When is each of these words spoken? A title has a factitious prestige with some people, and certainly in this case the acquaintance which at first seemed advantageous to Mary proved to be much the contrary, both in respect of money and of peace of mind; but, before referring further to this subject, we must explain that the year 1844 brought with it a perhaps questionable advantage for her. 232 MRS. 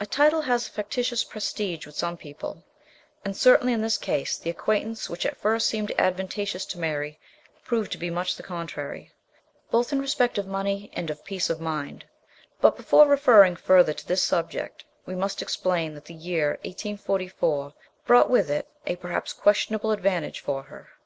A 0.00 0.06
title 0.06 0.40
has 0.40 0.66
a 0.66 0.70
factitious 0.70 1.22
prestige 1.22 1.84
with 1.84 1.94
some 1.96 2.16
people, 2.16 2.64
and 3.26 3.36
certainly 3.36 3.74
in 3.74 3.82
this 3.82 3.98
case 3.98 4.38
the 4.38 4.48
acquaintance 4.48 5.10
which 5.10 5.26
at 5.26 5.36
first 5.36 5.66
seemed 5.66 5.92
advantageous 5.98 6.64
to 6.64 6.78
Mary 6.78 7.20
proved 7.62 7.92
to 7.92 7.98
be 7.98 8.08
much 8.08 8.36
the 8.36 8.42
contrary, 8.42 9.12
both 9.70 9.92
in 9.92 10.00
respect 10.00 10.38
of 10.38 10.46
money 10.46 10.88
and 10.94 11.10
of 11.10 11.26
peace 11.26 11.50
of 11.50 11.60
mind; 11.60 12.06
but, 12.58 12.74
before 12.74 13.06
referring 13.06 13.54
further 13.54 13.92
to 13.92 14.08
this 14.08 14.22
subject, 14.22 14.82
we 15.04 15.14
must 15.14 15.42
explain 15.42 15.92
that 15.92 16.06
the 16.06 16.14
year 16.14 16.52
1844 16.64 17.74
brought 18.06 18.30
with 18.30 18.48
it 18.48 18.66
a 18.86 18.96
perhaps 18.96 19.34
questionable 19.34 19.90
advantage 19.90 20.40
for 20.40 20.62
her. 20.62 20.64
232 20.64 20.86
MRS. 20.86 20.94